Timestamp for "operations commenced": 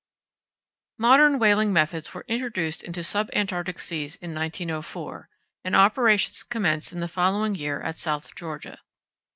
5.75-6.91